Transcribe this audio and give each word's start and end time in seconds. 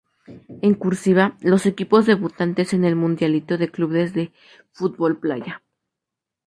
En 0.63 0.73
cursiva, 0.73 1.37
los 1.41 1.67
equipos 1.67 2.07
debutantes 2.07 2.73
en 2.73 2.85
el 2.85 2.95
Mundialito 2.95 3.59
de 3.59 3.69
Clubes 3.69 4.15
de 4.15 4.33
Fútbol 4.71 5.19
Playa. 5.19 5.61